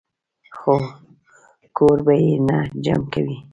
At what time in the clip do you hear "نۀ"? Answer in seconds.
2.47-2.57